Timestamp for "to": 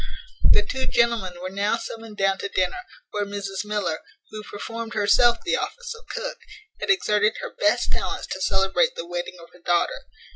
2.39-2.49, 8.31-8.41